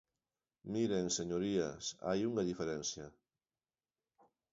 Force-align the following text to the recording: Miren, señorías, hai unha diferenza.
Miren, 0.73 1.05
señorías, 1.19 1.83
hai 2.07 2.19
unha 2.31 2.43
diferenza. 2.49 3.05